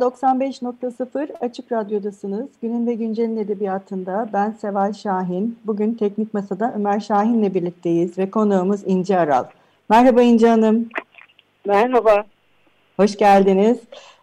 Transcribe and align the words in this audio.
95.0 0.00 1.28
Açık 1.40 1.72
Radyo'dasınız. 1.72 2.46
Günün 2.62 2.86
ve 2.86 2.94
Güncel'in 2.94 3.36
edebiyatında 3.36 4.28
ben 4.32 4.50
Seval 4.50 4.92
Şahin. 4.92 5.58
Bugün 5.66 5.94
Teknik 5.94 6.34
Masa'da 6.34 6.72
Ömer 6.76 7.00
Şahin'le 7.00 7.54
birlikteyiz 7.54 8.18
ve 8.18 8.30
konuğumuz 8.30 8.80
İnce 8.86 9.18
Aral. 9.18 9.44
Merhaba 9.88 10.22
İnce 10.22 10.48
Hanım. 10.48 10.88
Merhaba. 11.66 12.24
Hoş 12.96 13.16
geldiniz. 13.16 13.78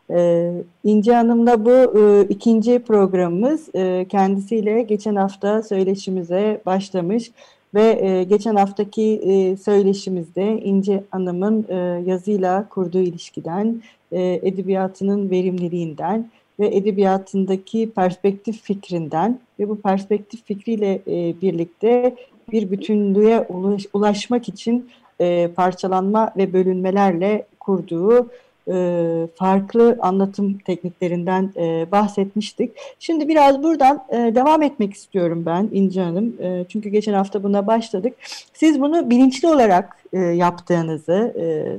Ee, 0.09 0.51
İnce 0.83 1.13
Hanım'la 1.13 1.65
bu 1.65 1.99
e, 1.99 2.27
ikinci 2.29 2.79
programımız. 2.79 3.75
E, 3.75 4.05
kendisiyle 4.09 4.81
geçen 4.81 5.15
hafta 5.15 5.63
söyleşimize 5.63 6.61
başlamış 6.65 7.31
ve 7.73 7.99
e, 8.01 8.23
geçen 8.23 8.55
haftaki 8.55 9.21
e, 9.25 9.57
söyleşimizde 9.57 10.61
İnce 10.61 11.03
Hanım'ın 11.11 11.65
e, 11.69 11.75
yazıyla 12.05 12.69
kurduğu 12.69 12.99
ilişkiden, 13.01 13.81
e, 14.11 14.39
edebiyatının 14.43 15.29
verimliliğinden 15.29 16.29
ve 16.59 16.75
edebiyatındaki 16.75 17.89
perspektif 17.89 18.61
fikrinden 18.61 19.39
ve 19.59 19.69
bu 19.69 19.81
perspektif 19.81 20.45
fikriyle 20.45 21.01
e, 21.07 21.41
birlikte 21.41 22.15
bir 22.51 22.71
bütünlüğe 22.71 23.41
ulaş, 23.49 23.85
ulaşmak 23.93 24.49
için 24.49 24.89
e, 25.21 25.49
parçalanma 25.55 26.33
ve 26.37 26.53
bölünmelerle 26.53 27.45
kurduğu 27.59 28.29
e, 28.67 29.27
farklı 29.35 29.97
anlatım 30.01 30.57
tekniklerinden 30.57 31.51
e, 31.57 31.91
bahsetmiştik. 31.91 32.71
Şimdi 32.99 33.27
biraz 33.27 33.63
buradan 33.63 34.03
e, 34.09 34.17
devam 34.17 34.61
etmek 34.61 34.93
istiyorum 34.93 35.43
ben 35.45 35.69
İnce 35.71 36.01
Hanım. 36.01 36.33
Çünkü 36.69 36.89
geçen 36.89 37.13
hafta 37.13 37.43
buna 37.43 37.67
başladık. 37.67 38.13
Siz 38.53 38.81
bunu 38.81 39.09
bilinçli 39.09 39.47
olarak 39.47 39.97
yaptığınızı 40.33 41.33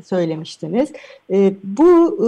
söylemiştiniz. 0.06 0.92
Bu 1.64 2.18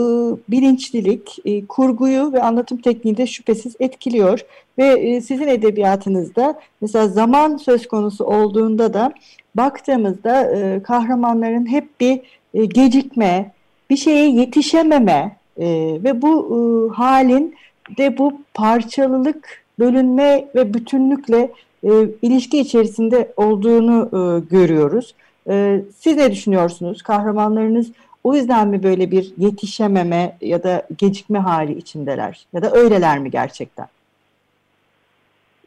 bilinçlilik 0.49 1.39
kurguyu 1.69 2.33
ve 2.33 2.43
anlatım 2.43 2.79
tekniğini 2.79 3.19
de 3.19 3.27
şüphesiz 3.27 3.77
etkiliyor. 3.81 4.41
Ve 4.79 5.21
sizin 5.21 5.49
edebiyatınızda 5.49 6.61
mesela 6.81 7.09
zaman 7.09 7.57
söz 7.57 7.89
konusu 7.89 8.25
olduğunda 8.25 8.95
da 8.95 9.13
baktığımızda 9.55 10.53
kahramanların 10.83 11.67
hep 11.67 12.01
bir 12.01 12.21
gecikme, 12.69 13.53
bir 13.91 13.97
şeye 13.97 14.31
yetişememe 14.31 15.37
e, 15.59 15.67
ve 16.05 16.23
bu 16.23 16.47
e, 16.47 16.59
halin 16.95 17.57
de 17.99 18.19
bu 18.19 18.41
parçalılık, 18.55 19.65
bölünme 19.79 20.49
ve 20.55 20.75
bütünlükle 20.75 21.51
e, 21.85 21.91
ilişki 22.23 22.59
içerisinde 22.59 23.33
olduğunu 23.37 24.09
e, 24.13 24.51
görüyoruz. 24.51 25.15
E, 25.49 25.81
siz 25.99 26.17
ne 26.17 26.33
düşünüyorsunuz? 26.33 27.03
Kahramanlarınız 27.03 27.93
o 28.27 28.35
yüzden 28.35 28.69
mi 28.69 28.83
böyle 28.83 29.11
bir 29.11 29.33
yetişememe 29.39 30.37
ya 30.41 30.63
da 30.63 30.87
gecikme 30.99 31.39
hali 31.39 31.73
içindeler? 31.73 32.47
Ya 32.53 32.63
da 32.63 32.71
öyleler 32.73 33.19
mi 33.19 33.31
gerçekten? 33.31 33.87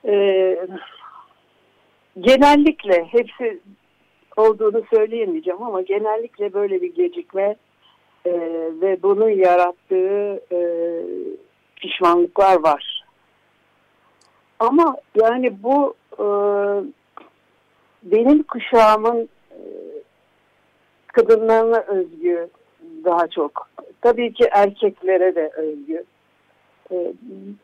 Ee, 0.05 0.57
genellikle 2.19 3.03
hepsi 3.03 3.59
olduğunu 4.37 4.83
söyleyemeyeceğim 4.93 5.63
ama 5.63 5.81
genellikle 5.81 6.53
böyle 6.53 6.81
bir 6.81 6.95
gecikme 6.95 7.55
e, 8.25 8.31
ve 8.81 9.03
bunun 9.03 9.29
yarattığı 9.29 10.41
e, 10.51 10.59
pişmanlıklar 11.75 12.63
var. 12.63 13.05
Ama 14.59 14.97
yani 15.21 15.63
bu 15.63 15.93
e, 16.13 16.25
benim 18.03 18.43
kuşağımın 18.43 19.29
e, 19.51 19.59
kadınlarına 21.07 21.79
özgü 21.79 22.49
daha 23.05 23.27
çok. 23.27 23.69
Tabii 24.01 24.33
ki 24.33 24.49
erkeklere 24.51 25.35
de 25.35 25.51
özgü. 25.57 26.03
E, 26.91 27.13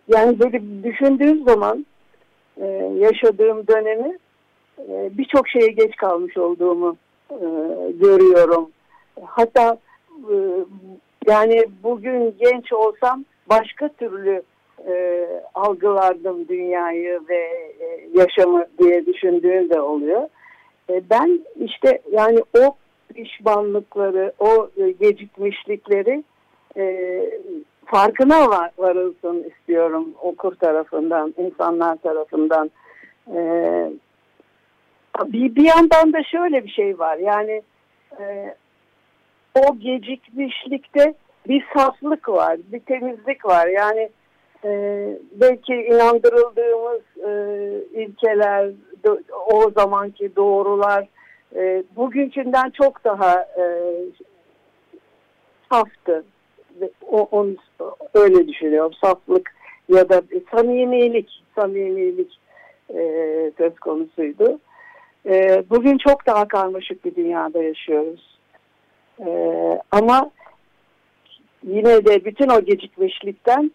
yani 0.07 0.39
böyle 0.39 0.83
düşündüğüm 0.83 1.43
zaman 1.43 1.85
e, 2.57 2.66
yaşadığım 2.97 3.67
dönemi 3.67 4.17
e, 4.79 5.09
birçok 5.17 5.47
şeye 5.47 5.67
geç 5.67 5.95
kalmış 5.95 6.37
olduğumu 6.37 6.97
e, 7.31 7.37
görüyorum. 7.91 8.72
Hatta 9.25 9.77
yani 11.28 11.66
bugün 11.84 12.36
genç 12.40 12.74
olsam 12.74 13.26
başka 13.50 13.90
türlü 13.90 14.42
e, 14.88 15.26
algılardım 15.53 16.48
dünyayı 16.48 17.22
ve 17.30 17.72
e, 17.80 18.08
yaşamı 18.14 18.66
diye 18.80 19.06
düşündüğüm 19.06 19.70
de 19.70 19.81
oluyor. 19.81 20.30
E, 20.90 21.02
ben 21.09 21.40
işte 21.59 22.02
yani 22.12 22.40
o 22.59 22.76
pişmanlıkları, 23.14 24.34
o 24.40 24.70
e, 24.78 24.92
gecikmişlikleri 24.92 26.24
e, 26.78 27.26
farkına 27.86 28.50
var, 28.50 28.72
varılsın 28.78 29.44
istiyorum 29.44 30.14
okur 30.22 30.56
tarafından, 30.56 31.34
insanlar 31.38 31.96
tarafından. 31.96 32.72
E, 33.36 33.40
bir, 35.26 35.56
bir 35.56 35.64
yandan 35.64 36.14
da 36.14 36.24
şöyle 36.24 36.64
bir 36.64 36.70
şey 36.70 37.00
var 37.00 37.18
yani 37.18 37.62
e, 38.20 38.56
o 39.55 39.79
gecikmişlikte 39.79 41.13
bir 41.47 41.66
saflık 41.77 42.29
var, 42.29 42.57
bir 42.71 42.79
temizlik 42.79 43.45
var. 43.45 43.67
Yani 43.67 44.09
e, 44.66 44.69
belki 45.31 45.73
inandırıldığımız 45.73 47.01
e, 47.27 47.31
ilkeler, 48.01 48.69
o 49.53 49.71
zamanki 49.77 50.35
doğrular 50.35 51.07
e, 51.55 51.83
bugünkünden 51.95 52.69
çok 52.69 53.03
daha 53.03 53.41
e, 53.41 53.93
saftı. 55.72 56.23
O, 57.07 57.27
onu 57.31 57.55
öyle 58.13 58.47
düşünüyorum. 58.47 58.93
Saflık 59.03 59.55
ya 59.89 60.09
da 60.09 60.22
samimilik, 60.55 61.43
samimilik 61.55 62.39
e, 62.89 63.01
söz 63.57 63.75
konusuydu. 63.75 64.59
E, 65.25 65.63
bugün 65.69 65.97
çok 65.97 66.25
daha 66.25 66.47
karmaşık 66.47 67.05
bir 67.05 67.16
dünyada 67.16 67.63
yaşıyoruz 67.63 68.34
ee, 69.20 69.80
ama 69.92 70.31
yine 71.64 72.06
de 72.06 72.26
bütün 72.26 72.50
o 72.50 72.62
gecikmişlikten 72.62 73.72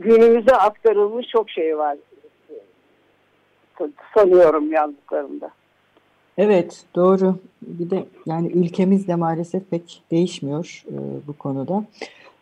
günümüze 0.00 0.56
aktarılmış 0.56 1.26
çok 1.26 1.50
şey 1.50 1.78
var 1.78 1.96
sanıyorum 4.14 4.72
yazdıklarımda. 4.72 5.50
Evet 6.38 6.84
doğru. 6.94 7.36
Bir 7.62 7.90
de 7.90 8.04
yani 8.26 8.52
ülkemiz 8.52 9.08
de 9.08 9.14
maalesef 9.14 9.70
pek 9.70 10.02
değişmiyor 10.10 10.84
e, 10.88 10.96
bu 11.26 11.32
konuda. 11.32 11.84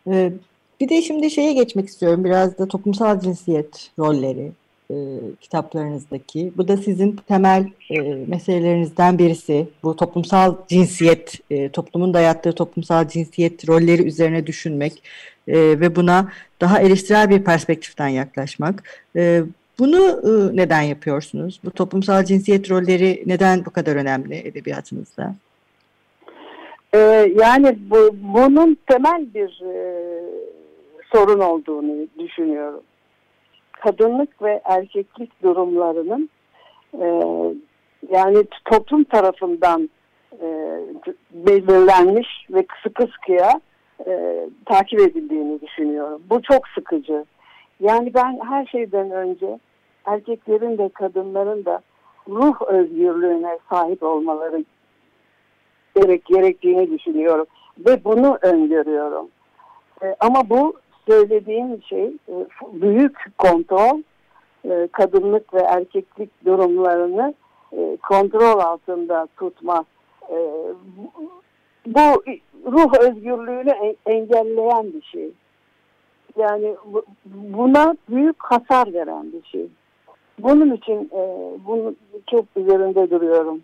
E, 0.07 0.33
bir 0.81 0.89
de 0.89 1.01
şimdi 1.01 1.31
şeye 1.31 1.53
geçmek 1.53 1.87
istiyorum 1.87 2.23
biraz 2.23 2.57
da 2.57 2.67
toplumsal 2.67 3.19
cinsiyet 3.19 3.91
rolleri 3.99 4.51
e, 4.93 4.95
kitaplarınızdaki. 5.41 6.51
Bu 6.57 6.67
da 6.67 6.77
sizin 6.77 7.15
temel 7.27 7.67
e, 7.89 7.99
meselelerinizden 8.27 9.19
birisi. 9.19 9.67
Bu 9.83 9.95
toplumsal 9.95 10.55
cinsiyet, 10.67 11.39
e, 11.49 11.69
toplumun 11.69 12.13
dayattığı 12.13 12.53
toplumsal 12.55 13.07
cinsiyet 13.07 13.69
rolleri 13.69 14.03
üzerine 14.03 14.47
düşünmek 14.47 15.03
e, 15.47 15.55
ve 15.57 15.95
buna 15.95 16.31
daha 16.61 16.79
eleştirel 16.79 17.29
bir 17.29 17.43
perspektiften 17.43 18.07
yaklaşmak. 18.07 18.83
E, 19.15 19.43
bunu 19.79 19.99
e, 20.07 20.57
neden 20.57 20.81
yapıyorsunuz? 20.81 21.59
Bu 21.65 21.71
toplumsal 21.71 22.23
cinsiyet 22.23 22.71
rolleri 22.71 23.23
neden 23.25 23.65
bu 23.65 23.69
kadar 23.69 23.95
önemli 23.95 24.35
edebiyatınızda? 24.35 25.35
Ee, 26.95 27.33
yani 27.39 27.77
bu, 27.89 28.15
bunun 28.21 28.77
temel 28.87 29.33
bir 29.33 29.61
e, 29.61 29.75
sorun 31.11 31.39
olduğunu 31.39 32.07
düşünüyorum 32.19 32.81
kadınlık 33.83 34.41
ve 34.41 34.61
erkeklik 34.65 35.43
durumlarının 35.43 36.29
e, 37.01 37.05
yani 38.11 38.43
toplum 38.65 39.03
tarafından 39.03 39.89
e, 40.41 40.79
belirlenmiş 41.31 42.27
ve 42.49 42.65
sıkı 42.83 43.07
sıkıya 43.07 43.61
e, 44.07 44.45
takip 44.65 44.99
edildiğini 44.99 45.61
düşünüyorum. 45.61 46.21
Bu 46.29 46.41
çok 46.41 46.67
sıkıcı. 46.67 47.25
Yani 47.79 48.13
ben 48.13 48.39
her 48.49 48.65
şeyden 48.65 49.11
önce 49.11 49.59
erkeklerin 50.05 50.77
de 50.77 50.89
kadınların 50.89 51.65
da 51.65 51.81
ruh 52.27 52.61
özgürlüğüne 52.61 53.59
sahip 53.69 54.03
olmaları 54.03 54.65
gerek 55.95 56.25
gerektiğini 56.25 56.91
düşünüyorum 56.91 57.45
ve 57.77 58.03
bunu 58.03 58.37
öngörüyorum. 58.41 59.27
E, 60.03 60.15
ama 60.19 60.49
bu 60.49 60.73
söylediğim 61.07 61.83
şey 61.83 62.05
e, 62.05 62.35
büyük 62.73 63.37
kontrol, 63.37 64.01
e, 64.65 64.87
kadınlık 64.91 65.53
ve 65.53 65.59
erkeklik 65.59 66.45
durumlarını 66.45 67.33
e, 67.77 67.97
kontrol 68.09 68.59
altında 68.59 69.27
tutma. 69.37 69.85
Bu 71.85 72.23
ruh 72.65 72.93
özgürlüğünü 72.99 73.95
engelleyen 74.05 74.93
bir 74.93 75.01
şey. 75.01 75.31
Yani 76.37 76.75
buna 77.25 77.95
büyük 78.09 78.35
hasar 78.39 78.93
veren 78.93 79.33
bir 79.33 79.43
şey. 79.43 79.67
Bunun 80.39 80.75
için 80.75 81.11
bunu 81.67 81.95
çok 82.31 82.45
üzerinde 82.55 83.09
duruyorum. 83.09 83.61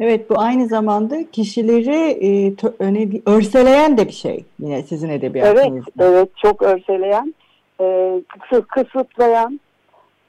Evet 0.00 0.30
bu 0.30 0.34
aynı 0.38 0.66
zamanda 0.66 1.30
kişileri 1.30 1.96
e, 2.26 2.54
öne, 2.78 3.08
örseleyen 3.26 3.98
de 3.98 4.06
bir 4.06 4.12
şey 4.12 4.44
yine 4.60 4.82
sizin 4.82 5.08
edebiyatınızda. 5.08 5.66
Evet, 5.68 5.84
evet 5.98 6.28
çok 6.36 6.62
örseleyen, 6.62 7.34
e, 7.80 8.22
kısıtlayan 8.68 9.60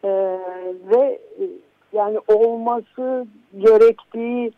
e, 0.03 0.09
ve 0.91 1.19
e, 1.39 1.43
yani 1.93 2.19
olması 2.27 3.27
gerektiği 3.57 4.51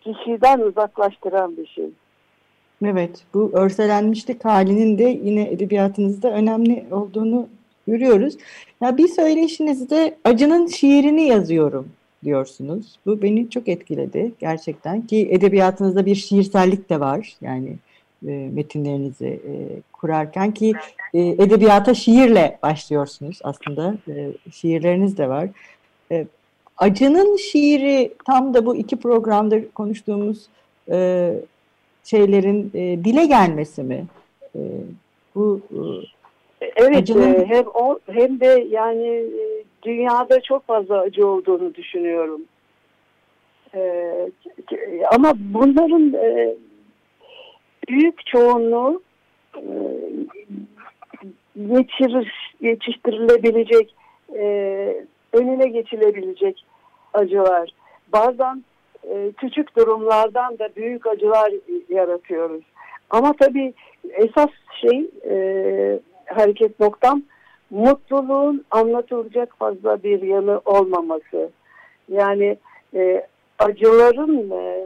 kişiden 0.00 0.60
uzaklaştıran 0.60 1.56
bir 1.56 1.66
şey. 1.66 1.88
Evet, 2.84 3.24
bu 3.34 3.50
örselenmişlik 3.54 4.44
halinin 4.44 4.98
de 4.98 5.04
yine 5.22 5.42
edebiyatınızda 5.50 6.30
önemli 6.30 6.84
olduğunu 6.90 7.48
görüyoruz. 7.86 8.36
Ya 8.80 8.96
bir 8.96 9.08
söyleşinizde 9.08 10.16
acının 10.24 10.66
şiirini 10.66 11.22
yazıyorum 11.22 11.88
diyorsunuz. 12.24 12.98
Bu 13.06 13.22
beni 13.22 13.50
çok 13.50 13.68
etkiledi 13.68 14.32
gerçekten 14.40 15.06
ki 15.06 15.28
edebiyatınızda 15.30 16.06
bir 16.06 16.14
şiirsellik 16.14 16.90
de 16.90 17.00
var. 17.00 17.36
Yani 17.40 17.76
e, 18.26 18.50
metinlerinizi 18.52 19.26
e, 19.26 19.52
kurarken 19.92 20.54
ki 20.54 20.72
e, 21.14 21.20
edebiyata 21.20 21.94
şiirle 21.94 22.58
başlıyorsunuz 22.62 23.38
aslında. 23.42 23.94
E, 24.08 24.32
şiirleriniz 24.52 25.18
de 25.18 25.28
var. 25.28 25.48
E, 26.12 26.26
acının 26.76 27.36
şiiri 27.36 28.12
tam 28.26 28.54
da 28.54 28.66
bu 28.66 28.76
iki 28.76 28.96
programdır 28.96 29.64
konuştuğumuz 29.74 30.46
e, 30.90 31.30
şeylerin 32.04 32.70
e, 32.74 33.04
dile 33.04 33.26
gelmesi 33.26 33.82
mi? 33.82 34.04
E, 34.56 34.60
bu 35.34 35.60
e, 35.70 36.14
Evet, 36.76 36.96
acının... 36.96 37.34
E, 37.34 37.46
hem 37.46 37.64
o 37.74 37.98
hem 38.06 38.40
de 38.40 38.66
yani 38.70 39.06
e, 39.06 39.53
dünyada 39.84 40.40
çok 40.40 40.66
fazla 40.66 41.00
acı 41.00 41.26
olduğunu 41.26 41.74
düşünüyorum. 41.74 42.40
Ee, 43.74 44.28
ama 45.14 45.32
bunların 45.36 46.12
e, 46.14 46.54
büyük 47.88 48.26
çoğunluğu 48.26 49.02
e, 49.56 49.72
geçirir, 51.56 52.54
geçiştirilebilecek, 52.62 53.94
e, 54.34 54.46
önüne 55.32 55.68
geçilebilecek 55.68 56.64
acılar. 57.14 57.70
Bazen 58.12 58.64
e, 59.10 59.32
küçük 59.36 59.76
durumlardan 59.76 60.58
da 60.58 60.68
büyük 60.76 61.06
acılar 61.06 61.52
yaratıyoruz. 61.88 62.62
Ama 63.10 63.32
tabii 63.40 63.74
esas 64.12 64.50
şey 64.80 65.10
e, 65.30 65.36
hareket 66.26 66.80
noktam 66.80 67.22
mutluluğun 67.70 68.64
anlatılacak 68.70 69.56
fazla 69.58 70.02
bir 70.02 70.22
yanı 70.22 70.60
olmaması. 70.64 71.50
Yani 72.08 72.56
e, 72.94 73.26
acıların 73.58 74.50
e, 74.50 74.84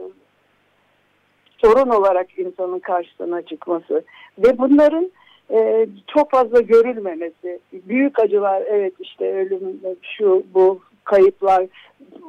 sorun 1.57 1.89
olarak 1.89 2.39
insanın 2.39 2.79
karşısına 2.79 3.41
çıkması 3.41 4.03
ve 4.37 4.57
bunların 4.57 5.11
e, 5.51 5.87
çok 6.07 6.31
fazla 6.31 6.61
görülmemesi. 6.61 7.59
Büyük 7.73 8.19
acılar 8.19 8.63
evet 8.67 8.93
işte 8.99 9.33
ölüm, 9.33 9.79
şu 10.01 10.43
bu 10.53 10.79
kayıplar 11.03 11.65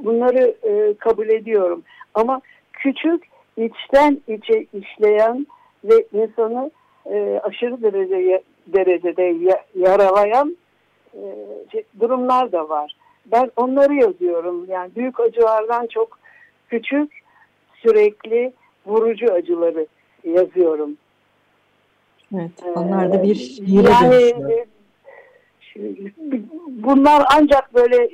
bunları 0.04 0.54
e, 0.62 0.94
kabul 0.98 1.28
ediyorum. 1.28 1.82
Ama 2.14 2.40
küçük 2.72 3.24
içten 3.56 4.20
içe 4.28 4.66
işleyen 4.72 5.46
ve 5.84 6.06
insanı 6.12 6.70
e, 7.06 7.40
aşırı 7.42 7.82
derece 7.82 8.42
derecede 8.66 9.56
yaralayan 9.74 10.56
e, 11.14 11.20
şey, 11.72 11.84
durumlar 12.00 12.52
da 12.52 12.68
var. 12.68 12.96
Ben 13.26 13.50
onları 13.56 13.94
yazıyorum. 13.94 14.66
Yani 14.68 14.90
büyük 14.96 15.20
acılardan 15.20 15.86
çok 15.86 16.18
küçük, 16.68 17.22
sürekli 17.74 18.52
vurucu 18.86 19.32
acıları 19.32 19.86
yazıyorum. 20.24 20.96
Evet, 22.34 22.50
onlar 22.74 23.12
da 23.12 23.22
bir 23.22 23.34
şiire 23.34 23.90
yani, 23.90 24.14
e, 24.16 24.66
bunlar 26.68 27.24
ancak 27.36 27.74
böyle 27.74 28.10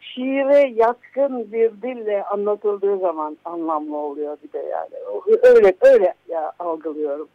şiire 0.00 0.72
yatkın 0.74 1.52
bir 1.52 1.70
dille 1.82 2.24
anlatıldığı 2.24 2.98
zaman 2.98 3.36
anlamlı 3.44 3.96
oluyor 3.96 4.36
bir 4.44 4.52
de 4.52 4.58
yani. 4.58 5.22
Öyle 5.42 5.74
öyle 5.80 6.14
ya, 6.28 6.52
algılıyorum. 6.58 7.28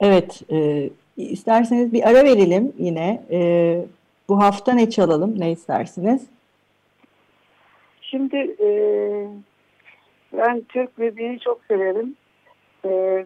Evet, 0.00 0.42
e, 0.52 0.90
isterseniz 1.16 1.92
bir 1.92 2.08
ara 2.08 2.24
verelim 2.24 2.72
yine. 2.78 3.22
E, 3.30 3.80
bu 4.28 4.42
hafta 4.42 4.72
ne 4.72 4.90
çalalım, 4.90 5.40
ne 5.40 5.52
istersiniz? 5.52 6.26
Şimdi 8.02 8.36
e, 8.60 8.70
ben 10.32 10.60
Türk 10.68 10.98
müziğini 10.98 11.40
çok 11.40 11.60
severim. 11.68 12.16
E, 12.84 13.24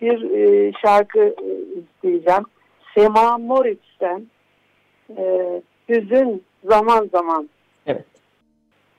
bir 0.00 0.30
e, 0.30 0.72
şarkı 0.82 1.20
e, 1.20 1.80
isteyeceğim. 1.80 2.44
Sema 2.94 3.38
Moritz'ten 3.38 4.26
e, 5.16 5.62
Hüzün 5.88 6.42
Zaman 6.64 7.08
Zaman. 7.12 7.48
Evet. 7.86 8.04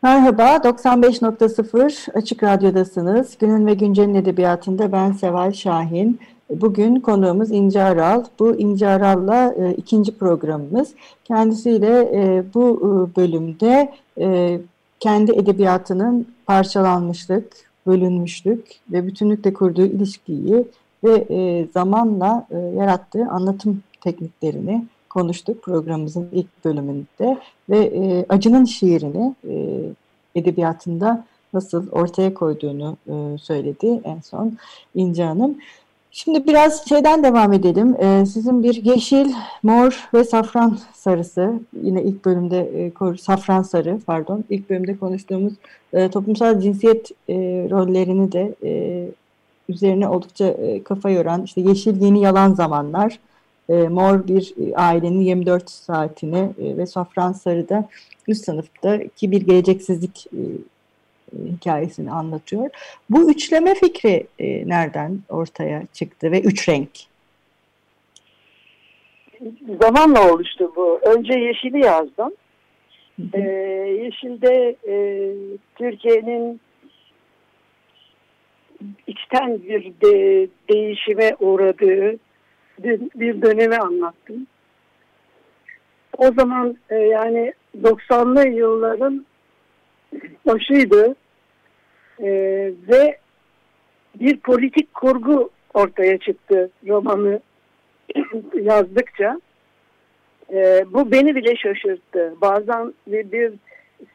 Merhaba, 0.02 0.56
95.0 0.56 2.12
Açık 2.14 2.44
Radyo'dasınız. 2.44 3.38
Günün 3.40 3.66
ve 3.66 3.74
Güncel'in 3.74 4.16
edebiyatında 4.16 4.92
ben 4.92 5.12
Seval 5.12 5.52
Şahin. 5.52 6.20
Bugün 6.50 6.96
konuğumuz 6.96 7.52
İnce 7.52 7.84
Aral. 7.84 8.24
Bu 8.40 8.56
İnce 8.56 8.88
Aral'la 8.88 9.54
e, 9.58 9.74
ikinci 9.74 10.18
programımız. 10.18 10.94
Kendisiyle 11.24 12.10
e, 12.14 12.44
bu 12.54 12.78
e, 12.78 13.16
bölümde 13.16 13.94
e, 14.20 14.60
kendi 15.00 15.32
edebiyatının 15.32 16.28
parçalanmışlık, 16.46 17.54
bölünmüşlük 17.88 18.68
ve 18.92 19.08
bütünlükle 19.08 19.54
kurduğu 19.54 19.86
ilişkiyi 19.86 20.66
ve 21.04 21.26
e, 21.30 21.68
zamanla 21.74 22.48
e, 22.52 22.58
yarattığı 22.58 23.26
anlatım 23.26 23.84
tekniklerini 24.02 24.86
konuştuk 25.10 25.64
programımızın 25.64 26.30
ilk 26.32 26.66
bölümünde 26.66 27.38
ve 27.70 27.78
e, 27.78 28.26
acının 28.30 28.66
şiirini 28.66 29.36
e, 29.50 29.80
edebiyatında 30.36 31.26
nasıl 31.54 31.92
ortaya 31.92 32.34
koyduğunu 32.34 32.98
e, 33.08 33.38
söyledi 33.38 34.02
en 34.04 34.20
son 34.20 34.58
İnce 34.96 35.24
Hanım. 35.24 35.56
Şimdi 36.12 36.48
biraz 36.48 36.90
şeyden 36.90 37.24
devam 37.24 37.54
edelim. 37.54 37.96
Ee, 38.00 38.26
sizin 38.26 38.64
bir 38.64 38.84
yeşil, 38.86 39.34
mor 39.64 40.10
ve 40.14 40.24
safran 40.24 40.78
sarısı, 40.94 41.54
yine 41.84 42.04
ilk 42.04 42.26
bölümde 42.26 42.60
e, 42.60 43.18
safran 43.18 43.62
sarı, 43.62 44.00
pardon, 44.06 44.44
ilk 44.50 44.70
bölümde 44.70 44.98
konuştuğumuz 44.98 45.54
e, 45.94 46.10
toplumsal 46.10 46.60
cinsiyet 46.60 47.12
e, 47.30 47.36
rollerini 47.70 48.32
de 48.32 48.56
e, 48.64 49.06
üzerine 49.70 50.08
oldukça 50.08 50.46
e, 50.46 50.84
kafa 50.84 51.10
yoran, 51.10 51.44
işte 51.44 51.62
yeşil 51.62 52.02
yeni 52.02 52.22
yalan 52.22 52.54
zamanlar, 52.54 53.20
e, 53.70 53.74
mor 53.74 54.28
bir 54.28 54.54
e, 54.68 54.76
ailenin 54.76 55.22
24 55.22 55.70
saatini 55.70 56.38
e, 56.38 56.78
ve 56.78 56.86
safran 56.86 57.32
sarı 57.32 57.70
da 57.70 57.90
üst 58.28 58.46
sınıftaki 58.46 59.32
bir 59.32 59.42
geleceksizlik 59.42 60.28
e, 60.34 60.42
hikayesini 61.56 62.12
anlatıyor. 62.12 62.70
Bu 63.10 63.32
üçleme 63.32 63.76
fikri 63.76 64.28
e, 64.40 64.70
nereden 64.70 65.20
ortaya 65.30 65.84
çıktı 65.94 66.32
ve 66.32 66.42
üç 66.42 66.70
renk? 66.70 66.90
Zamanla 69.82 70.34
oluştu 70.34 70.72
bu. 70.76 71.00
Önce 71.06 71.34
Yeşil'i 71.34 71.80
yazdım. 71.80 72.34
Ee, 73.34 73.40
Yeşil'de 74.04 74.76
e, 74.88 74.96
Türkiye'nin 75.76 76.62
içten 79.08 79.64
bir 79.64 79.94
de, 80.02 80.48
değişime 80.70 81.36
uğradığı 81.40 82.18
bir 83.16 83.42
dönemi 83.42 83.78
anlattım. 83.78 84.48
O 86.18 86.32
zaman 86.32 86.78
e, 86.90 86.96
yani 86.96 87.54
90'lı 87.82 88.48
yılların 88.48 89.26
başıydı 90.46 91.16
e, 92.20 92.30
ve 92.88 93.18
bir 94.16 94.38
politik 94.38 94.94
kurgu 94.94 95.50
ortaya 95.74 96.18
çıktı 96.18 96.70
romanı 96.88 97.40
yazdıkça. 98.62 99.42
E, 100.54 100.86
bu 100.88 101.12
beni 101.12 101.36
bile 101.36 101.56
şaşırttı. 101.56 102.34
Bazen 102.42 102.94
bir, 103.08 103.32
bir 103.32 103.54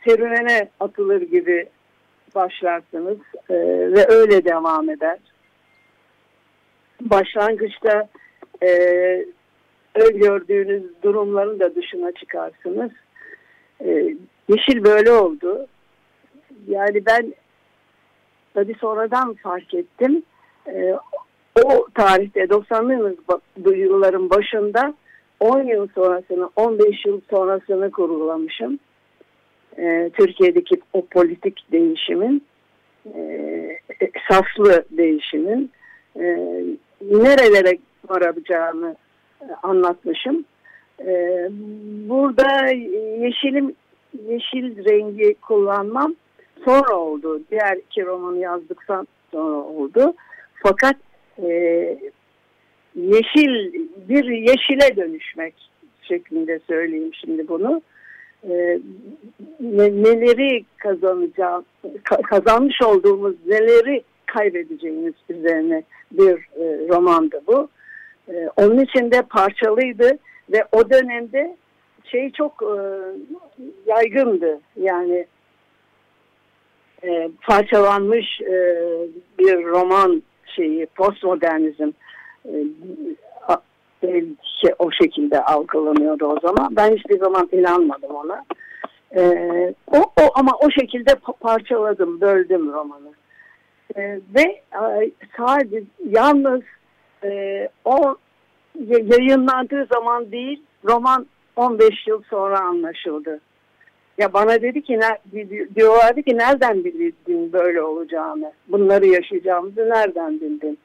serüvene 0.04 0.68
atılır 0.80 1.23
gibi 1.23 1.66
başlarsınız 2.35 3.18
e, 3.50 3.54
ve 3.92 4.06
öyle 4.09 4.44
devam 4.44 4.90
eder. 4.90 5.18
Başlangıçta 7.00 8.09
e, 8.62 9.25
gördüğünüz 10.14 10.82
durumların 11.02 11.61
da 11.61 11.75
dışına 11.75 12.12
çıkarsınız. 12.12 12.90
E, 13.80 14.14
yeşil 14.49 14.84
böyle 14.84 15.12
oldu. 15.12 15.66
Yani 16.68 17.06
ben 17.06 17.34
tabii 18.54 18.75
sonradan 18.75 19.34
fark 19.34 19.75
ettim. 19.75 20.23
E, 20.66 20.94
o 21.64 21.87
tarihte 21.94 22.40
90'lı 22.40 23.76
yılların 23.76 24.30
başında 24.30 24.94
10 25.40 25.62
yıl 25.62 25.88
sonrasını, 25.94 26.50
15 26.56 27.06
yıl 27.06 27.20
sonrasını 27.30 27.90
kurgulamışım. 27.90 28.78
E, 29.78 30.11
Türkiye'deki 30.18 30.80
o 30.92 31.06
politik 31.06 31.73
değişimin, 31.73 32.44
e, 33.14 33.78
saflı 34.30 34.84
değişimin 34.90 35.70
e, 36.16 36.23
nerelere 37.00 37.78
varabileceğini 38.08 38.96
e, 39.40 39.46
anlatmışım. 39.62 40.44
E, 41.00 41.46
burada 42.08 42.66
yeşilim, 43.18 43.75
yeşil 44.28 44.84
rengi 44.84 45.34
kullanmam 45.34 46.14
sonra 46.64 46.96
oldu. 46.96 47.40
Diğer 47.50 47.76
iki 47.76 48.06
romanı 48.06 48.38
yazdıktan 48.38 49.06
sonra 49.32 49.56
oldu. 49.56 50.14
Fakat 50.62 50.96
e, 51.38 51.49
yeşil 52.94 53.73
bir 54.08 54.25
yeşile 54.25 54.96
dönüşmek 54.96 55.54
şeklinde 56.02 56.61
söyleyeyim 56.66 57.11
şimdi 57.14 57.49
bunu. 57.49 57.82
Neleri 59.61 60.64
kazanacağım, 60.76 61.64
kazanmış 62.04 62.82
olduğumuz 62.82 63.34
neleri 63.46 64.02
kaybedeceğimiz 64.26 65.14
üzerine 65.28 65.82
bir 66.12 66.34
e, 66.34 66.88
romandı 66.88 67.40
bu. 67.46 67.68
E, 68.28 68.50
onun 68.57 68.78
için 68.78 69.11
de 69.11 69.23
parçalıydı 69.23 70.19
ve 70.52 70.64
o 70.73 70.90
dönemde 70.90 71.57
şey 72.04 72.33
çok 72.33 72.62
e, 72.62 72.76
yaygındı. 73.87 74.61
Yani 74.76 75.26
e, 77.04 77.31
parçalanmış 77.43 78.40
e, 78.40 78.87
bir 79.38 79.64
roman 79.64 80.23
şeyi, 80.47 80.87
postmodernizm 80.87 81.90
e, 82.45 82.52
belki 84.64 84.75
o 84.78 84.90
şekilde 84.90 85.45
algılanıyordu 85.45 86.26
o 86.26 86.40
zaman. 86.40 86.76
Ben 86.76 86.97
hiçbir 86.97 87.19
zaman 87.19 87.49
inanmadım 87.52 88.11
ona. 88.11 88.45
E, 89.16 89.75
o, 89.87 89.97
o 89.97 90.23
ama 90.35 90.52
o 90.61 90.71
şekilde 90.71 91.14
parçaladım, 91.40 92.21
böldüm 92.21 92.73
romanı. 92.73 93.12
E, 93.97 94.02
ve 94.35 94.62
e, 94.73 95.11
sadece 95.37 95.83
yalnız 96.09 96.62
e, 97.25 97.69
o 97.85 98.16
yayınlandığı 98.88 99.87
zaman 99.93 100.33
değil, 100.33 100.62
roman 100.85 101.26
15 101.57 102.07
yıl 102.07 102.23
sonra 102.23 102.61
anlaşıldı. 102.61 103.40
Ya 104.19 104.33
bana 104.33 104.62
dedi 104.62 104.83
ki 104.83 105.00
diyorlardı 105.75 106.23
ki 106.23 106.38
nereden 106.38 106.85
bildin 106.85 107.52
böyle 107.52 107.83
olacağını, 107.83 108.52
bunları 108.69 109.07
yaşayacağımızı 109.07 109.90
nereden 109.90 110.40
bildin? 110.40 110.78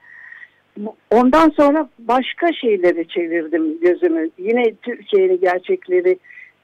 Ondan 1.12 1.50
sonra 1.50 1.89
başka 2.00 2.53
şeyleri 2.53 3.08
çevirdim 3.08 3.79
gözümü. 3.79 4.29
Yine 4.38 4.74
Türkiye'nin 4.81 5.41
gerçekleri 5.41 6.19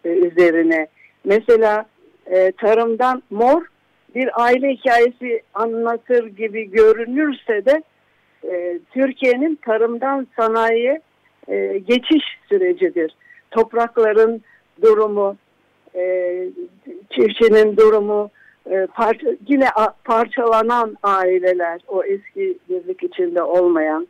e, 0.05 0.09
üzerine. 0.09 0.87
Mesela 1.23 1.85
e, 2.25 2.51
tarımdan 2.51 3.23
mor 3.29 3.61
bir 4.15 4.43
aile 4.43 4.69
hikayesi 4.69 5.41
anlatır 5.53 6.27
gibi 6.27 6.71
görünürse 6.71 7.65
de 7.65 7.83
e, 8.51 8.79
Türkiye'nin 8.93 9.55
tarımdan 9.55 10.27
sanayiye 10.37 11.01
e, 11.47 11.77
geçiş 11.87 12.23
sürecidir. 12.49 13.15
Toprakların 13.51 14.41
durumu, 14.81 15.37
e, 15.95 16.33
çiftçinin 17.09 17.77
durumu, 17.77 18.29
e, 18.71 18.87
parça, 18.93 19.27
yine 19.47 19.69
a, 19.69 19.93
parçalanan 20.03 20.97
aileler, 21.03 21.81
o 21.87 22.03
eski 22.03 22.57
birlik 22.69 23.03
içinde 23.03 23.43
olmayan. 23.43 24.07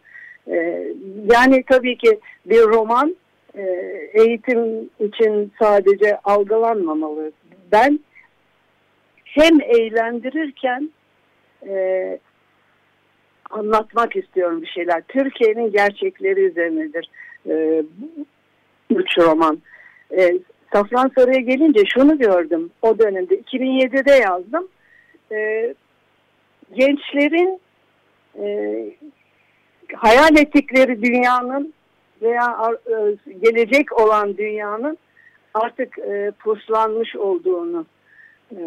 E, 0.47 0.87
yani 1.31 1.63
tabii 1.69 1.97
ki 1.97 2.19
bir 2.45 2.61
roman 2.61 3.15
e, 3.57 3.63
eğitim 4.13 4.89
için 4.99 5.51
sadece 5.59 6.17
algılanmamalı. 6.23 7.31
Ben 7.71 7.99
hem 9.23 9.61
eğlendirirken 9.61 10.89
e, 11.67 12.19
anlatmak 13.49 14.15
istiyorum 14.15 14.61
bir 14.61 14.67
şeyler. 14.67 15.01
Türkiye'nin 15.07 15.71
gerçekleri 15.71 16.39
üzerinedir 16.39 17.09
e, 17.49 17.83
üç 18.89 19.17
roman. 19.17 19.61
E, 20.17 20.33
Safran 20.73 21.11
Sarı'ya 21.15 21.39
gelince 21.39 21.83
şunu 21.85 22.17
gördüm 22.17 22.69
o 22.81 22.99
dönemde. 22.99 23.35
2007'de 23.35 24.11
yazdım. 24.11 24.67
E, 25.31 25.73
gençlerin 26.73 27.59
e, 28.39 28.45
hayal 29.93 30.37
ettikleri 30.37 31.01
dünyanın 31.01 31.73
veya 32.21 32.71
e, 32.87 32.95
gelecek 33.41 33.99
olan 33.99 34.37
dünyanın 34.37 34.97
artık 35.53 35.99
e, 35.99 36.31
puslanmış 36.39 37.15
olduğunu 37.15 37.85
e, 38.51 38.61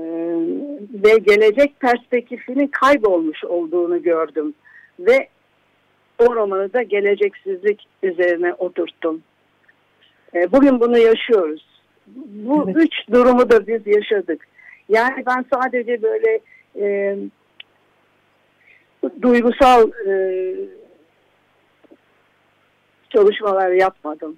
ve 1.04 1.18
gelecek 1.18 1.80
perspektifinin 1.80 2.66
kaybolmuş 2.66 3.44
olduğunu 3.44 4.02
gördüm. 4.02 4.54
Ve 4.98 5.28
o 6.18 6.34
romanı 6.34 6.72
da 6.72 6.82
geleceksizlik 6.82 7.86
üzerine 8.02 8.54
oturttum. 8.54 9.22
E, 10.34 10.52
bugün 10.52 10.80
bunu 10.80 10.98
yaşıyoruz. 10.98 11.68
Bu 12.26 12.64
evet. 12.64 12.76
üç 12.76 12.92
durumu 13.12 13.50
da 13.50 13.66
biz 13.66 13.86
yaşadık. 13.86 14.48
Yani 14.88 15.26
ben 15.26 15.44
sadece 15.52 16.02
böyle 16.02 16.40
e, 16.76 17.16
duygusal 19.22 19.90
e, 20.06 20.54
çalışmalar 23.10 23.70
yapmadım. 23.70 24.36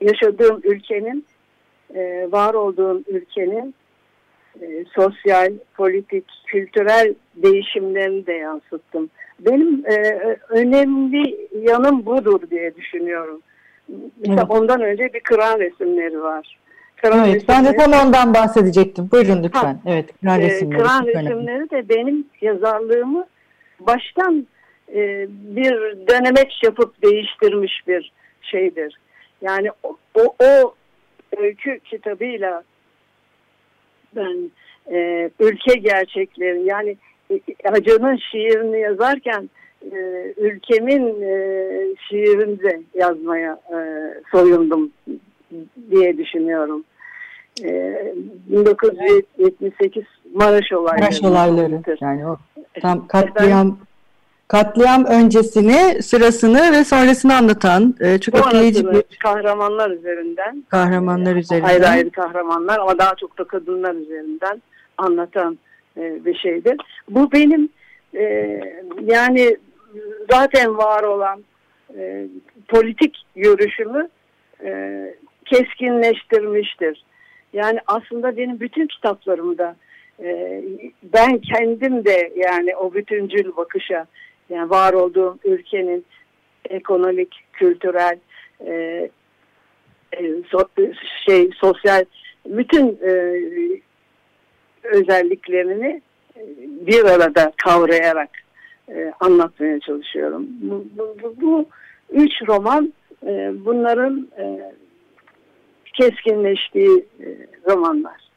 Yaşadığım 0.00 0.60
ülkenin, 0.64 1.26
e, 1.94 2.28
var 2.32 2.54
olduğum 2.54 3.02
ülkenin 3.08 3.74
e, 4.60 4.84
sosyal, 4.94 5.52
politik, 5.76 6.24
kültürel 6.46 7.14
değişimlerini 7.34 8.26
de 8.26 8.32
yansıttım. 8.32 9.10
Benim 9.40 9.84
e, 9.86 10.18
önemli 10.48 11.48
yanım 11.52 12.06
budur 12.06 12.50
diye 12.50 12.76
düşünüyorum. 12.76 13.40
Mesela 14.18 14.40
evet. 14.40 14.50
ondan 14.50 14.80
önce 14.80 15.14
bir 15.14 15.20
kıran 15.20 15.58
resimleri 15.58 16.22
var. 16.22 16.58
Kıran 16.96 17.18
evet, 17.18 17.34
resimleri, 17.34 17.64
ben 17.64 17.72
de 17.72 17.76
tam 17.76 18.06
ondan 18.06 18.34
bahsedecektim. 18.34 19.08
Buyurun 19.12 19.42
lütfen. 19.42 19.60
Ha, 19.60 19.76
evet, 19.86 20.10
kıran 20.20 20.40
e, 20.40 20.44
resimleri. 20.44 20.78
Kıran 20.78 21.06
resimleri 21.06 21.70
de 21.70 21.88
benim 21.88 22.26
yazarlığımı 22.40 23.26
baştan 23.80 24.46
e, 24.94 25.26
bir 25.28 25.72
denemeç 26.08 26.52
yapıp 26.64 27.02
değiştirmiş 27.02 27.72
bir 27.88 28.12
şeydir. 28.42 28.98
Yani 29.42 29.70
o, 29.82 29.96
o, 30.14 30.34
o 30.44 30.74
öykü 31.36 31.78
kitabıyla 31.78 32.62
ben 34.16 34.50
e, 34.92 35.30
ülke 35.40 35.74
gerçekleri 35.74 36.62
yani 36.62 36.90
e, 36.90 36.96
Hacı'nın 37.64 38.16
şiirini 38.16 38.80
yazarken 38.80 39.50
e, 39.92 39.98
ülkemin 40.36 41.22
e, 41.22 41.94
şiirinde 42.08 42.80
yazmaya 42.94 43.60
e, 43.70 43.78
soyundum 44.30 44.92
diye 45.90 46.18
düşünüyorum. 46.18 46.84
E, 47.64 48.14
1978 48.48 50.04
Maraş 50.34 50.72
olayları. 50.72 51.00
Maraş 51.00 51.22
olayları. 51.22 51.82
Yani 52.00 52.26
o 52.26 52.36
tam 52.80 53.06
katliam 53.06 53.78
katliam 54.48 55.04
öncesini, 55.04 56.02
sırasını 56.02 56.72
ve 56.72 56.84
sonrasını 56.84 57.36
anlatan 57.36 57.94
e, 58.00 58.18
çok 58.18 58.34
etkileyici 58.38 58.86
bir 58.86 59.02
kahramanlar 59.22 59.90
üzerinden. 59.90 60.64
Kahramanlar 60.68 61.36
e, 61.36 61.38
üzerinden. 61.38 61.68
Ayrı 61.68 61.88
ayrı 61.88 62.10
kahramanlar 62.10 62.78
ama 62.78 62.98
daha 62.98 63.14
çok 63.14 63.38
da 63.38 63.44
kadınlar 63.44 63.94
üzerinden 63.94 64.62
anlatan 64.98 65.58
e, 65.96 66.24
bir 66.24 66.34
şeydir. 66.34 66.76
Bu 67.08 67.32
benim 67.32 67.68
e, 68.14 68.24
yani 69.04 69.56
zaten 70.30 70.78
var 70.78 71.02
olan 71.02 71.44
e, 71.96 72.26
politik 72.68 73.16
görüşümü 73.36 74.08
e, 74.64 75.02
keskinleştirmiştir. 75.44 77.04
Yani 77.52 77.78
aslında 77.86 78.36
benim 78.36 78.60
bütün 78.60 78.86
kitaplarımda 78.86 79.76
e, 80.22 80.62
ben 81.02 81.38
kendim 81.38 82.04
de 82.04 82.32
yani 82.36 82.76
o 82.76 82.94
bütüncül 82.94 83.56
bakışa 83.56 84.06
yani 84.50 84.70
var 84.70 84.92
olduğum 84.92 85.38
ülkenin 85.44 86.04
ekonomik, 86.70 87.44
kültürel, 87.52 88.18
e, 88.66 88.72
e, 90.12 90.32
so, 90.50 90.58
şey 91.26 91.50
sosyal 91.60 92.04
bütün 92.46 92.98
e, 93.02 93.40
özelliklerini 94.88 96.02
e, 96.36 96.42
bir 96.86 97.04
arada 97.04 97.52
kavrayarak 97.64 98.30
e, 98.88 99.12
anlatmaya 99.20 99.80
çalışıyorum. 99.80 100.46
Bu, 100.60 100.84
bu, 100.98 101.16
bu, 101.22 101.34
bu 101.40 101.66
üç 102.10 102.32
roman 102.48 102.92
e, 103.26 103.52
bunların 103.64 104.28
e, 104.38 104.72
keskinleştiği 105.94 107.06
e, 107.20 107.26
romanlar. 107.70 108.28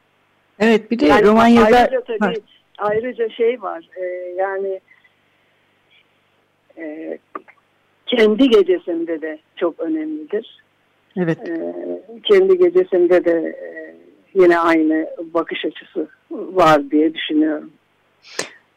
Evet 0.60 0.90
bir 0.90 0.98
de 0.98 1.06
yani 1.06 1.26
roman 1.26 1.46
yazar... 1.46 1.72
Ayrıca, 1.72 2.00
tabii, 2.00 2.40
ayrıca 2.78 3.28
şey 3.28 3.62
var 3.62 3.88
e, 3.96 4.04
yani 4.36 4.80
e, 6.78 7.18
kendi 8.06 8.48
gecesinde 8.48 9.22
de 9.22 9.38
çok 9.56 9.80
önemlidir. 9.80 10.62
Evet. 11.16 11.48
E, 11.48 11.74
kendi 12.22 12.58
gecesinde 12.58 13.24
de 13.24 13.56
e, 13.62 13.94
yine 14.34 14.58
aynı 14.58 15.06
bakış 15.34 15.64
açısı 15.64 16.08
var 16.30 16.90
diye 16.90 17.14
düşünüyorum. 17.14 17.70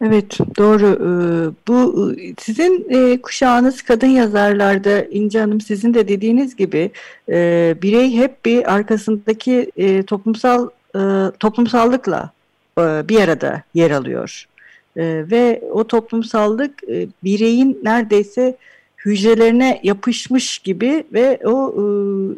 Evet 0.02 0.38
doğru. 0.58 0.86
Ee, 0.86 1.54
bu 1.68 2.12
sizin 2.40 2.88
e, 2.90 3.22
kuşağınız 3.22 3.82
kadın 3.82 4.08
yazarlarda 4.08 5.06
İnce 5.06 5.40
Hanım 5.40 5.62
sizin 5.62 5.94
de 5.94 6.08
dediğiniz 6.08 6.56
gibi 6.56 6.92
e, 7.30 7.76
birey 7.82 8.18
hep 8.18 8.46
bir 8.46 8.74
arkasındaki 8.74 9.72
e, 9.78 10.04
toplumsal 10.04 10.70
toplumsallıkla 11.40 12.32
bir 12.80 13.20
arada 13.20 13.64
yer 13.74 13.92
alıyor. 13.92 14.46
Ve 14.98 15.62
o 15.72 15.88
toplumsallık 15.88 16.82
bireyin 17.24 17.80
neredeyse 17.84 18.58
hücrelerine 19.06 19.80
yapışmış 19.84 20.60
gibi 20.60 21.04
ve 21.14 21.40
o 21.46 21.76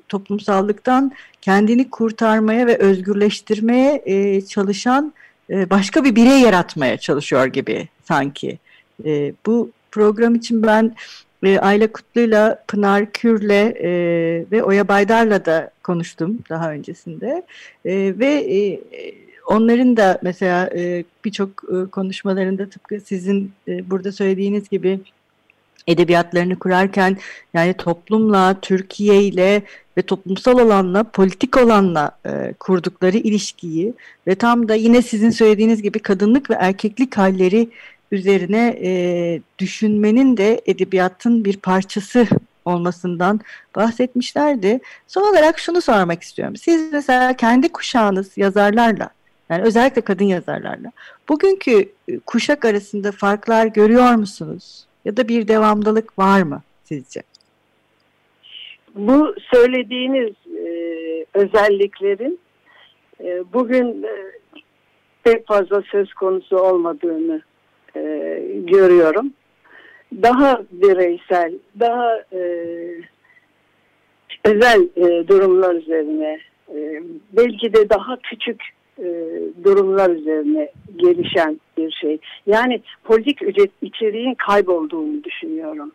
toplumsallıktan 0.10 1.12
kendini 1.48 1.90
kurtarmaya 1.90 2.68
ve 2.68 2.78
özgürleştirmeye 2.78 4.42
çalışan 4.42 5.14
e, 5.50 5.70
başka 5.70 6.04
bir 6.04 6.16
birey 6.16 6.42
yaratmaya 6.42 6.98
çalışıyor 6.98 7.46
gibi 7.46 7.88
sanki. 8.04 8.60
E, 9.06 9.34
bu 9.46 9.72
program 9.92 10.36
için 10.36 10.64
ben 10.64 10.96
e, 11.44 11.60
Ayla 11.60 11.92
Kutlu'yla, 11.92 12.64
Pınar 12.68 13.12
Kür'le 13.12 13.74
e, 13.80 13.90
ve 14.52 14.64
Oya 14.64 14.88
Baydar'la 14.88 15.46
da 15.46 15.72
konuştum 15.84 16.40
daha 16.50 16.72
öncesinde. 16.72 17.44
E, 17.86 18.14
ve 18.20 18.28
e, 18.28 18.80
onların 19.48 19.98
da 19.98 20.20
mesela 20.22 20.70
e, 20.76 21.04
birçok 21.26 21.50
e, 21.50 21.90
konuşmalarında 21.92 22.70
tıpkı 22.70 23.00
sizin 23.00 23.52
e, 23.68 23.90
burada 23.90 24.12
söylediğiniz 24.12 24.70
gibi 24.70 25.00
edebiyatlarını 25.88 26.60
kurarken 26.60 27.18
yani 27.54 27.74
toplumla, 27.74 28.58
Türkiye 28.62 29.24
ile 29.24 29.64
ve 29.98 30.02
toplumsal 30.02 30.60
olanla, 30.60 31.04
politik 31.04 31.58
olanla 31.58 32.12
e, 32.26 32.54
kurdukları 32.60 33.18
ilişkiyi 33.18 33.94
ve 34.28 34.36
tam 34.36 34.68
da 34.68 34.76
yine 34.76 35.02
sizin 35.02 35.30
söylediğiniz 35.30 35.82
gibi 35.82 36.00
kadınlık 36.00 36.50
ve 36.50 36.54
erkeklik 36.54 37.18
halleri 37.18 37.70
üzerine 38.12 38.78
e, 38.82 39.42
düşünmenin 39.60 40.38
de 40.38 40.62
edebiyatın 40.66 41.46
bir 41.46 41.58
parçası 41.58 42.28
olmasından 42.66 43.40
bahsetmişlerdi. 43.76 44.80
Son 45.08 45.32
olarak 45.32 45.60
şunu 45.60 45.82
sormak 45.82 46.24
istiyorum. 46.24 46.56
Siz 46.56 46.94
mesela 46.94 47.34
kendi 47.34 47.70
kuşağınız 47.70 48.38
yazarlarla, 48.38 49.10
yani 49.50 49.64
özellikle 49.64 50.02
kadın 50.02 50.26
yazarlarla, 50.26 50.92
bugünkü 51.30 51.90
e, 52.08 52.20
kuşak 52.20 52.66
arasında 52.66 53.12
farklar 53.12 53.66
görüyor 53.66 54.16
musunuz? 54.16 54.86
Ya 55.06 55.18
da 55.18 55.28
bir 55.28 55.48
devamlılık 55.48 56.20
var 56.20 56.42
mı 56.42 56.62
sizce? 56.84 57.24
Bu 58.98 59.36
söylediğiniz 59.54 60.34
e, 60.66 61.26
özelliklerin 61.34 62.40
e, 63.24 63.44
bugün 63.54 64.04
e, 64.04 64.34
pek 65.24 65.48
fazla 65.48 65.82
söz 65.82 66.14
konusu 66.14 66.58
olmadığını 66.58 67.42
e, 67.96 68.02
görüyorum. 68.56 69.34
Daha 70.14 70.62
bireysel, 70.72 71.54
daha 71.80 72.18
e, 72.34 72.42
özel 74.44 74.82
e, 74.96 75.28
durumlar 75.28 75.76
üzerine, 75.76 76.40
e, 76.76 77.04
belki 77.38 77.74
de 77.74 77.90
daha 77.90 78.18
küçük 78.20 78.62
e, 79.00 79.06
durumlar 79.64 80.10
üzerine 80.10 80.72
gelişen 80.96 81.60
bir 81.78 81.92
şey. 81.92 82.20
Yani 82.46 82.82
politik 83.04 83.40
içeriğin 83.82 84.34
kaybolduğunu 84.34 85.24
düşünüyorum. 85.24 85.92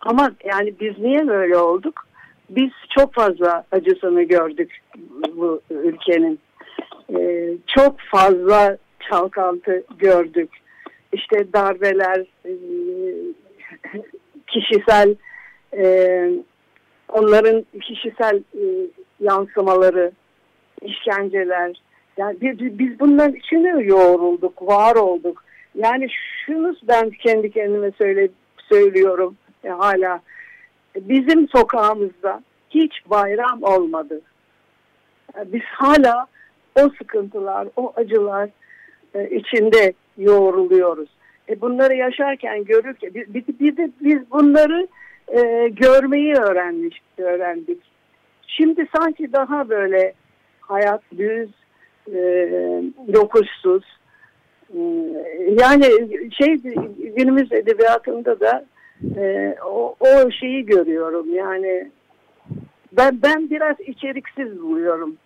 Ama 0.00 0.30
yani 0.44 0.74
biz 0.80 0.98
niye 0.98 1.28
böyle 1.28 1.56
olduk? 1.56 2.06
Biz 2.50 2.70
çok 2.98 3.14
fazla 3.14 3.64
acısını 3.72 4.22
gördük 4.22 4.82
bu 5.36 5.60
ülkenin. 5.70 6.38
Ee, 7.16 7.52
çok 7.66 8.00
fazla 8.00 8.76
çalkantı 9.10 9.84
gördük. 9.98 10.50
İşte 11.12 11.52
darbeler, 11.52 12.26
e, 12.44 12.52
kişisel 14.46 15.14
e, 15.76 16.30
onların 17.08 17.66
kişisel 17.82 18.36
e, 18.36 18.64
yansımaları, 19.20 20.12
işkenceler. 20.82 21.82
Yani 22.16 22.36
biz, 22.40 22.78
biz 22.78 23.00
bunların 23.00 23.34
içine 23.34 23.84
yoğrulduk, 23.84 24.62
var 24.62 24.96
olduk. 24.96 25.44
Yani 25.74 26.08
şunu 26.46 26.76
ben 26.82 27.10
kendi 27.10 27.50
kendime 27.50 27.90
söyle, 27.98 28.28
söylüyorum 28.68 29.36
e, 29.64 29.68
hala 29.68 30.20
bizim 30.96 31.48
sokağımızda 31.48 32.42
hiç 32.70 32.92
bayram 33.06 33.62
olmadı. 33.62 34.20
E, 35.38 35.52
biz 35.52 35.62
hala 35.62 36.26
o 36.74 36.90
sıkıntılar, 36.98 37.68
o 37.76 37.92
acılar 37.96 38.48
e, 39.14 39.30
içinde 39.30 39.92
yoğruluyoruz. 40.18 41.08
E 41.48 41.60
bunları 41.60 41.94
yaşarken 41.94 42.64
görürken 42.64 43.14
bir, 43.14 43.34
bir, 43.34 43.44
bir 43.60 43.90
biz 44.00 44.30
bunları 44.30 44.88
e, 45.28 45.68
görmeyi 45.68 46.34
öğrenmiş, 46.34 47.00
öğrendik. 47.18 47.82
Şimdi 48.46 48.86
sanki 48.96 49.32
daha 49.32 49.68
böyle 49.68 50.12
hayat 50.60 51.02
düz, 51.18 51.50
e, 52.14 52.20
yokuşsuz. 53.08 53.84
E, 54.74 54.80
yani 55.60 55.84
şey 56.32 56.56
günümüz 57.16 57.52
edebiyatında 57.52 58.40
da 58.40 58.64
e, 59.16 59.56
o, 59.66 59.96
o 60.00 60.30
şeyi 60.30 60.66
görüyorum 60.66 61.34
yani 61.34 61.90
ben 62.92 63.22
ben 63.22 63.50
biraz 63.50 63.80
içeriksiz 63.80 64.62
buluyorum. 64.62 65.16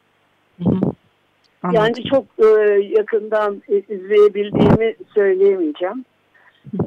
Yani 1.73 1.95
çok 2.11 2.25
e, 2.39 2.47
yakından 2.99 3.63
izleyebildiğimi 3.69 4.95
söyleyemeyeceğim. 5.15 6.05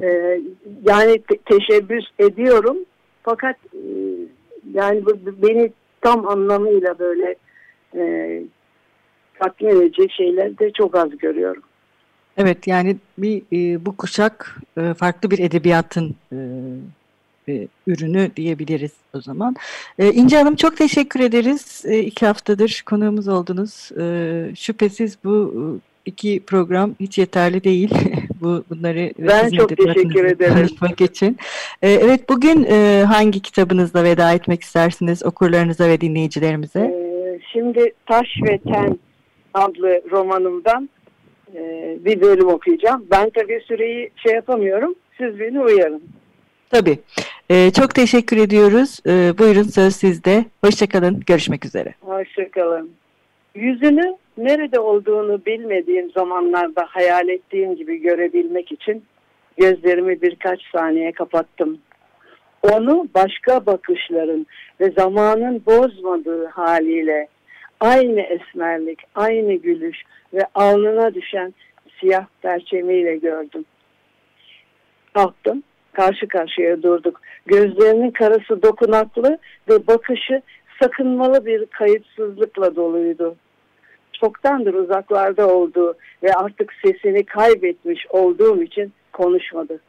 E, 0.03 0.39
yani 0.83 1.21
te 1.21 1.37
teşebbüs 1.45 2.05
ediyorum 2.19 2.77
fakat 3.23 3.55
e, 3.73 3.81
yani 4.73 5.05
bu, 5.05 5.11
beni 5.47 5.71
tam 6.01 6.27
anlamıyla 6.27 6.99
böyle 6.99 7.35
e, 7.95 8.43
tatmin 9.39 9.69
edecek 9.69 10.11
şeyler 10.11 10.59
de 10.59 10.71
çok 10.71 10.97
az 10.97 11.17
görüyorum. 11.17 11.63
Evet 12.37 12.67
yani 12.67 12.95
bir 13.17 13.41
e, 13.53 13.85
bu 13.85 13.97
kuşak 13.97 14.61
e, 14.77 14.93
farklı 14.93 15.31
bir 15.31 15.39
edebiyatın 15.39 16.15
e, 16.31 16.37
e, 17.49 17.67
ürünü 17.87 18.31
diyebiliriz 18.35 18.91
o 19.13 19.21
zaman. 19.21 19.55
E, 19.99 20.11
İnce 20.11 20.37
Hanım 20.37 20.55
çok 20.55 20.77
teşekkür 20.77 21.19
ederiz. 21.19 21.83
E, 21.85 21.99
iki 21.99 22.25
haftadır 22.25 22.83
konuğumuz 22.85 23.27
oldunuz. 23.27 23.91
E, 23.99 24.55
şüphesiz 24.55 25.17
bu 25.23 25.53
e, 25.55 25.61
iki 26.05 26.43
program 26.47 26.95
hiç 26.99 27.17
yeterli 27.17 27.63
değil. 27.63 27.89
bu 28.41 28.63
bunları 28.69 29.13
ben 29.19 29.49
çok 29.49 29.77
teşekkür 29.77 30.25
ederim. 30.25 30.67
için. 30.99 31.37
E, 31.81 31.91
evet 31.91 32.29
bugün 32.29 32.63
e, 32.69 33.03
hangi 33.07 33.39
kitabınızla 33.39 34.03
veda 34.03 34.33
etmek 34.33 34.63
istersiniz 34.63 35.25
okurlarınıza 35.25 35.87
ve 35.87 36.01
dinleyicilerimize? 36.01 36.79
E, 36.79 37.39
şimdi 37.53 37.93
Taş 38.05 38.27
ve 38.43 38.57
Ten 38.57 38.99
adlı 39.53 40.01
romanımdan 40.11 40.89
e, 41.55 41.95
bir 42.05 42.21
bölüm 42.21 42.47
okuyacağım. 42.47 43.07
Ben 43.11 43.29
tabii 43.29 43.61
süreyi 43.67 44.11
şey 44.15 44.33
yapamıyorum. 44.33 44.95
Siz 45.17 45.39
beni 45.39 45.61
uyarın. 45.61 46.03
Tabii. 46.69 46.99
Ee, 47.49 47.71
çok 47.71 47.95
teşekkür 47.95 48.37
ediyoruz. 48.37 48.99
Ee, 49.07 49.37
buyurun 49.37 49.63
söz 49.63 49.95
sizde. 49.95 50.45
Hoşçakalın. 50.63 51.19
Görüşmek 51.27 51.65
üzere. 51.65 51.93
Hoşçakalın. 52.01 52.91
Yüzünü 53.55 54.17
nerede 54.37 54.79
olduğunu 54.79 55.45
bilmediğim 55.45 56.11
zamanlarda 56.11 56.85
hayal 56.89 57.29
ettiğim 57.29 57.75
gibi 57.75 57.97
görebilmek 57.97 58.71
için 58.71 59.03
gözlerimi 59.57 60.21
birkaç 60.21 60.61
saniye 60.71 61.11
kapattım. 61.11 61.77
Onu 62.71 63.07
başka 63.15 63.65
bakışların 63.65 64.47
ve 64.79 64.91
zamanın 64.97 65.63
bozmadığı 65.65 66.45
haliyle 66.45 67.27
aynı 67.83 68.21
esmerlik, 68.21 68.99
aynı 69.15 69.53
gülüş 69.53 69.97
ve 70.33 70.41
alnına 70.55 71.13
düşen 71.13 71.53
siyah 71.99 72.25
perçemiyle 72.41 73.17
gördüm. 73.17 73.65
Kalktım, 75.13 75.63
karşı 75.93 76.27
karşıya 76.27 76.83
durduk. 76.83 77.21
Gözlerinin 77.45 78.11
karası 78.11 78.61
dokunaklı 78.61 79.37
ve 79.69 79.87
bakışı 79.87 80.41
sakınmalı 80.81 81.45
bir 81.45 81.65
kayıtsızlıkla 81.65 82.75
doluydu. 82.75 83.35
Çoktandır 84.13 84.73
uzaklarda 84.73 85.47
olduğu 85.47 85.95
ve 86.23 86.33
artık 86.33 86.73
sesini 86.85 87.23
kaybetmiş 87.25 88.07
olduğum 88.09 88.63
için 88.63 88.93
konuşmadı. 89.13 89.79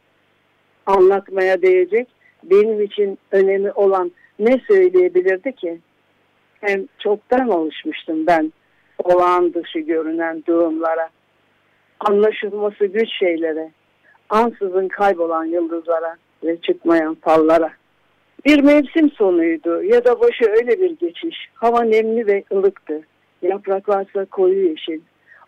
Anlatmaya 0.85 1.61
değecek 1.61 2.07
benim 2.43 2.81
için 2.81 3.17
önemi 3.31 3.71
olan 3.71 4.11
ne 4.39 4.59
söyleyebilirdi 4.67 5.55
ki? 5.55 5.79
Hem 6.65 6.85
çoktan 6.99 7.49
alışmıştım 7.49 8.27
ben 8.27 8.53
olağan 9.03 9.53
dışı 9.53 9.79
görünen 9.79 10.43
durumlara, 10.47 11.09
anlaşılması 11.99 12.85
güç 12.85 13.09
şeylere, 13.19 13.71
ansızın 14.29 14.87
kaybolan 14.87 15.45
yıldızlara 15.45 16.15
ve 16.43 16.61
çıkmayan 16.61 17.15
fallara. 17.15 17.71
Bir 18.45 18.63
mevsim 18.63 19.11
sonuydu 19.11 19.83
ya 19.83 20.05
da 20.05 20.19
başı 20.19 20.45
öyle 20.49 20.81
bir 20.81 20.97
geçiş. 20.99 21.35
Hava 21.53 21.83
nemli 21.83 22.27
ve 22.27 22.43
ılıktı. 22.53 23.01
Yapraklarsa 23.41 24.25
koyu 24.25 24.69
yeşil. 24.69 24.99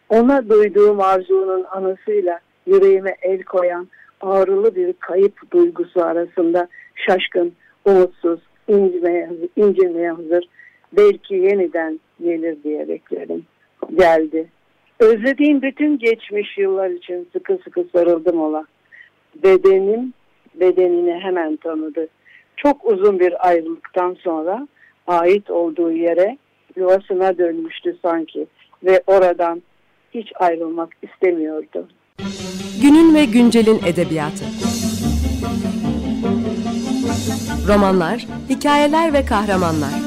Ona 0.09 0.49
duyduğum 0.49 1.01
arzunun 1.01 1.63
anısıyla 1.63 2.39
yüreğime 2.65 3.15
el 3.21 3.43
koyan 3.43 3.87
ağrılı 4.21 4.75
bir 4.75 4.93
kayıp 4.93 5.51
duygusu 5.51 6.05
arasında 6.05 6.67
şaşkın, 6.95 7.53
umutsuz, 7.85 8.39
incimeye, 8.67 9.29
incinmeye 9.55 10.11
hazır. 10.11 10.45
Belki 10.93 11.35
yeniden 11.35 11.99
gelir 12.23 12.63
diye 12.63 12.87
bekledim. 12.87 13.45
Geldi. 13.95 14.47
Özlediğim 14.99 15.61
bütün 15.61 15.99
geçmiş 15.99 16.57
yıllar 16.57 16.89
için 16.89 17.27
sıkı 17.33 17.59
sıkı 17.63 17.85
sarıldım 17.93 18.41
ola. 18.41 18.65
Bedenim 19.43 20.13
bedenini 20.55 21.19
hemen 21.19 21.55
tanıdı. 21.55 22.07
Çok 22.57 22.85
uzun 22.85 23.19
bir 23.19 23.47
ayrılıktan 23.47 24.17
sonra 24.19 24.67
ait 25.07 25.49
olduğu 25.49 25.91
yere 25.91 26.37
yuvasına 26.75 27.37
dönmüştü 27.37 27.97
sanki 28.01 28.47
ve 28.83 29.03
oradan 29.07 29.61
hiç 30.13 30.31
ayrılmak 30.35 30.89
istemiyordu. 31.01 31.87
Günün 32.81 33.15
ve 33.15 33.25
güncelin 33.25 33.79
edebiyatı. 33.85 34.45
Romanlar, 37.67 38.25
hikayeler 38.49 39.13
ve 39.13 39.25
kahramanlar. 39.25 40.06